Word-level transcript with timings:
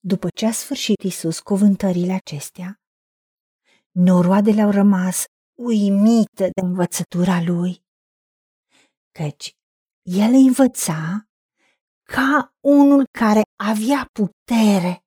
După 0.00 0.28
ce 0.36 0.46
a 0.46 0.52
sfârșit 0.52 1.02
Isus 1.02 1.40
cuvântările 1.40 2.12
acestea, 2.12 2.80
noroadele 3.90 4.62
au 4.62 4.70
rămas 4.70 5.24
uimite 5.54 6.50
de 6.54 6.60
învățătura 6.62 7.42
lui, 7.42 7.82
căci 9.12 9.52
el 10.02 10.32
îi 10.32 10.46
învăța 10.46 11.28
ca 12.02 12.54
unul 12.60 13.06
care 13.18 13.42
avea 13.56 14.08
putere, 14.12 15.04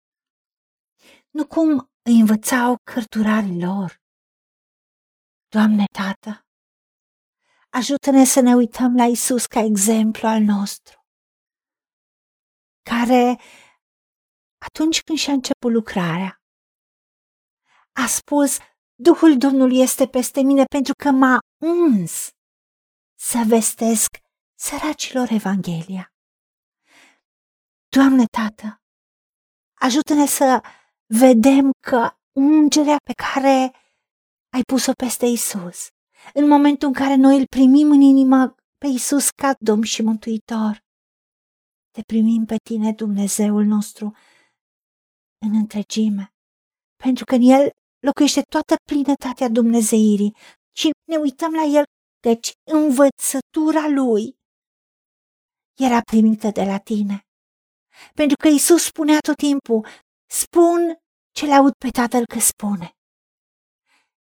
nu 1.29 1.47
cum 1.47 1.89
îi 2.01 2.19
învățau 2.19 2.75
cărturarii 2.83 3.61
lor. 3.61 3.99
Doamne 5.47 5.85
Tată, 5.91 6.45
ajută-ne 7.69 8.23
să 8.23 8.39
ne 8.39 8.55
uităm 8.55 8.95
la 8.95 9.05
Isus 9.05 9.45
ca 9.45 9.59
exemplu 9.59 10.27
al 10.27 10.41
nostru, 10.41 11.05
care 12.81 13.39
atunci 14.65 15.01
când 15.01 15.17
și-a 15.17 15.33
început 15.33 15.71
lucrarea, 15.71 16.41
a 17.91 18.05
spus, 18.05 18.57
Duhul 18.95 19.37
Domnului 19.37 19.79
este 19.79 20.07
peste 20.07 20.41
mine 20.41 20.63
pentru 20.63 20.93
că 21.03 21.11
m-a 21.11 21.39
uns 21.63 22.29
să 23.19 23.43
vestesc 23.47 24.07
săracilor 24.59 25.27
Evanghelia. 25.31 26.13
Doamne, 27.89 28.25
Tată, 28.37 28.81
ajută-ne 29.79 30.25
să 30.25 30.61
vedem 31.05 31.71
că 31.87 32.09
ungerea 32.31 32.97
pe 33.03 33.13
care 33.13 33.75
ai 34.53 34.61
pus-o 34.71 34.91
peste 34.91 35.25
Isus, 35.25 35.87
în 36.33 36.47
momentul 36.47 36.87
în 36.87 36.93
care 36.93 37.15
noi 37.15 37.39
îl 37.39 37.45
primim 37.45 37.91
în 37.91 38.01
inimă 38.01 38.55
pe 38.77 38.87
Isus 38.87 39.29
ca 39.29 39.55
Domn 39.59 39.83
și 39.83 40.01
Mântuitor, 40.01 40.79
te 41.91 42.01
primim 42.01 42.45
pe 42.45 42.55
tine, 42.63 42.93
Dumnezeul 42.93 43.65
nostru, 43.65 44.15
în 45.45 45.55
întregime, 45.55 46.33
pentru 47.03 47.25
că 47.25 47.35
în 47.35 47.41
El 47.41 47.69
locuiește 47.99 48.41
toată 48.41 48.75
plinătatea 48.91 49.49
Dumnezeirii 49.49 50.35
și 50.75 50.89
ne 51.11 51.15
uităm 51.15 51.53
la 51.53 51.63
El, 51.63 51.83
deci 52.19 52.51
învățătura 52.71 53.87
Lui 53.87 54.35
era 55.79 55.99
primită 56.01 56.49
de 56.49 56.63
la 56.63 56.77
tine. 56.77 57.25
Pentru 58.13 58.35
că 58.41 58.47
Isus 58.47 58.83
spunea 58.83 59.17
tot 59.19 59.35
timpul, 59.35 59.87
spun 60.29 60.79
ce 61.35 61.45
le 61.45 61.53
aud 61.53 61.73
pe 61.73 61.89
Tatăl 61.89 62.25
că 62.25 62.39
spune 62.39 62.91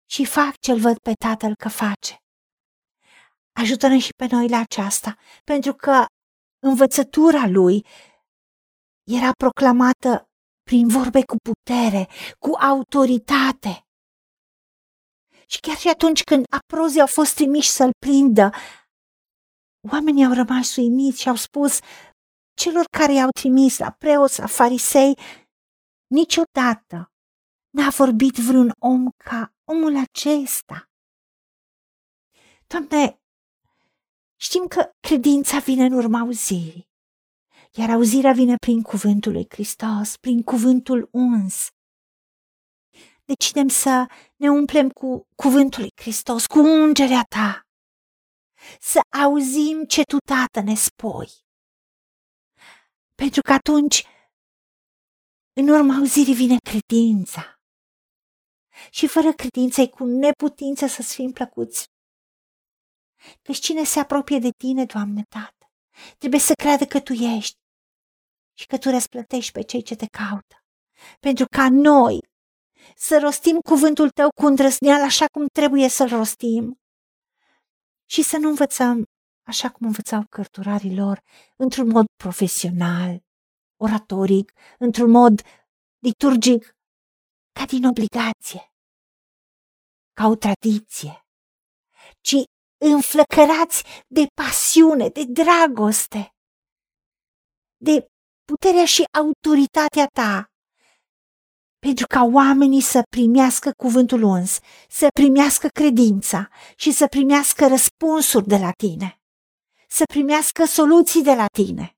și 0.10 0.26
fac 0.26 0.58
ce-l 0.60 0.80
văd 0.80 0.98
pe 0.98 1.14
Tatăl 1.14 1.56
că 1.56 1.70
face. 1.70 2.16
Ajută-ne 3.52 4.00
și 4.00 4.14
pe 4.14 4.28
noi 4.32 4.48
la 4.48 4.60
aceasta, 4.60 5.18
pentru 5.44 5.74
că 5.74 6.06
învățătura 6.60 7.48
lui 7.48 7.86
era 9.04 9.32
proclamată 9.32 10.31
prin 10.72 10.88
vorbe 10.88 11.26
cu 11.26 11.36
putere, 11.50 12.08
cu 12.40 12.52
autoritate. 12.56 13.86
Și 15.46 15.60
chiar 15.60 15.78
și 15.78 15.88
atunci 15.88 16.24
când 16.24 16.46
aprozii 16.50 17.00
au 17.00 17.08
fost 17.08 17.36
trimiși 17.36 17.70
să-l 17.70 17.92
prindă, 18.06 18.52
oamenii 19.92 20.26
au 20.26 20.34
rămas 20.34 20.76
uimiți 20.76 21.22
și 21.22 21.30
au 21.30 21.36
spus 21.36 21.80
celor 22.54 22.86
care 22.98 23.14
i-au 23.14 23.30
trimis 23.30 23.78
la 23.78 23.92
preoți, 23.92 24.40
la 24.40 24.48
farisei, 24.48 25.18
niciodată 26.08 27.12
n-a 27.70 27.90
vorbit 27.90 28.36
vreun 28.36 28.72
om 28.80 29.10
ca 29.26 29.54
omul 29.64 29.96
acesta. 29.98 30.90
Doamne, 32.68 33.22
știm 34.36 34.68
că 34.68 34.92
credința 35.00 35.60
vine 35.60 35.86
în 35.86 35.94
urma 35.94 36.20
auzirii. 36.20 36.91
Iar 37.74 37.90
auzirea 37.90 38.32
vine 38.32 38.56
prin 38.56 38.82
cuvântul 38.82 39.32
lui 39.32 39.46
Hristos, 39.50 40.18
prin 40.18 40.44
cuvântul 40.44 41.10
uns. 41.12 41.68
Decidem 43.26 43.68
să 43.68 44.06
ne 44.36 44.50
umplem 44.50 44.90
cu 44.90 45.28
cuvântul 45.36 45.80
lui 45.80 45.92
Hristos, 45.96 46.46
cu 46.46 46.60
ungerea 46.60 47.24
ta. 47.30 47.62
Să 48.80 49.00
auzim 49.24 49.84
ce 49.84 50.02
tu, 50.04 50.18
Tată, 50.18 50.60
ne 50.60 50.76
spui. 50.76 51.30
Pentru 53.16 53.42
că 53.42 53.54
atunci, 53.54 54.06
în 55.54 55.68
urma 55.68 55.96
auzirii 55.96 56.36
vine 56.36 56.58
credința. 56.70 57.60
Și 58.90 59.08
fără 59.08 59.32
credință 59.34 59.82
e 59.82 59.88
cu 59.88 60.04
neputință 60.06 60.88
să-ți 60.88 61.14
fim 61.14 61.32
plăcuți. 61.32 61.86
Căci 63.42 63.60
cine 63.60 63.84
se 63.84 64.00
apropie 64.00 64.40
de 64.40 64.50
tine, 64.58 64.86
Doamne 64.86 65.24
Tată, 65.30 65.72
trebuie 66.18 66.40
să 66.40 66.54
creadă 66.54 66.86
că 66.86 67.00
Tu 67.00 67.14
ești 67.14 67.60
și 68.54 68.66
că 68.66 68.78
tu 68.78 68.90
răsplătești 68.90 69.52
pe 69.52 69.62
cei 69.62 69.82
ce 69.82 69.96
te 69.96 70.06
caută. 70.06 70.56
Pentru 71.20 71.46
ca 71.46 71.70
noi 71.70 72.20
să 72.96 73.20
rostim 73.22 73.60
cuvântul 73.60 74.10
tău 74.10 74.30
cu 74.30 74.46
îndrăzneală 74.46 75.04
așa 75.04 75.26
cum 75.26 75.46
trebuie 75.54 75.90
să-l 75.90 76.10
rostim 76.10 76.80
și 78.06 78.24
să 78.24 78.38
nu 78.38 78.50
învățăm 78.50 79.04
așa 79.44 79.70
cum 79.72 79.88
învățau 79.88 80.26
cărturarii 80.30 80.96
lor, 80.96 81.22
într-un 81.56 81.88
mod 81.88 82.06
profesional, 82.24 83.20
oratoric, 83.76 84.52
într-un 84.80 85.12
mod 85.12 85.42
liturgic, 86.00 86.76
ca 87.52 87.66
din 87.66 87.86
obligație, 87.86 88.74
ca 90.14 90.28
o 90.28 90.36
tradiție, 90.36 91.26
ci 92.22 92.36
înflăcărați 92.78 93.84
de 94.08 94.26
pasiune, 94.34 95.08
de 95.08 95.24
dragoste, 95.24 96.34
de 97.78 98.11
puterea 98.52 98.86
și 98.86 99.04
autoritatea 99.12 100.06
ta, 100.06 100.46
pentru 101.80 102.06
ca 102.08 102.24
oamenii 102.24 102.82
să 102.82 103.02
primească 103.10 103.72
cuvântul 103.78 104.24
uns, 104.24 104.60
să 104.90 105.08
primească 105.14 105.68
credința 105.68 106.50
și 106.76 106.92
să 106.92 107.08
primească 107.08 107.68
răspunsuri 107.68 108.48
de 108.48 108.58
la 108.58 108.72
tine, 108.72 109.20
să 109.88 110.04
primească 110.04 110.66
soluții 110.66 111.24
de 111.24 111.34
la 111.34 111.46
tine. 111.46 111.96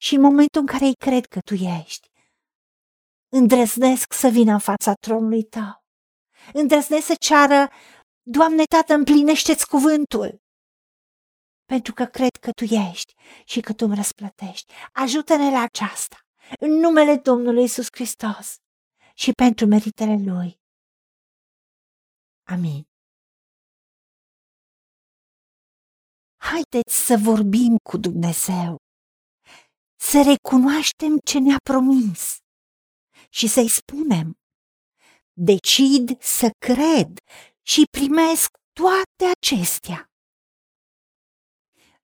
Și 0.00 0.14
în 0.14 0.20
momentul 0.20 0.60
în 0.60 0.66
care 0.66 0.84
îi 0.84 0.94
cred 0.94 1.26
că 1.26 1.38
tu 1.40 1.54
ești, 1.54 2.08
îndrăznesc 3.28 4.12
să 4.12 4.28
vină 4.28 4.52
în 4.52 4.58
fața 4.58 4.92
tronului 4.92 5.42
tău, 5.42 5.84
îndrăznesc 6.52 7.06
să 7.06 7.14
ceară, 7.18 7.70
Doamne 8.22 8.64
Tată, 8.64 8.94
împlinește-ți 8.94 9.66
cuvântul 9.66 10.41
pentru 11.74 11.92
că 11.92 12.04
cred 12.04 12.36
că 12.40 12.50
Tu 12.50 12.64
ești 12.64 13.12
și 13.44 13.60
că 13.60 13.72
Tu 13.72 13.84
îmi 13.84 13.94
răsplătești. 13.94 14.72
Ajută-ne 14.92 15.50
la 15.50 15.60
aceasta, 15.60 16.18
în 16.58 16.70
numele 16.70 17.16
Domnului 17.16 17.64
Isus 17.64 17.86
Hristos 17.92 18.54
și 19.14 19.30
pentru 19.42 19.66
meritele 19.66 20.16
Lui. 20.30 20.60
Amin. 22.54 22.82
Haideți 26.36 26.94
să 27.06 27.16
vorbim 27.22 27.76
cu 27.90 27.96
Dumnezeu, 27.96 28.76
să 29.96 30.18
recunoaștem 30.30 31.18
ce 31.24 31.38
ne-a 31.38 31.60
promis 31.70 32.36
și 33.30 33.46
să-i 33.46 33.68
spunem, 33.68 34.32
decid 35.32 36.22
să 36.22 36.50
cred 36.66 37.10
și 37.62 37.82
primesc 37.96 38.50
toate 38.72 39.24
acestea 39.38 40.11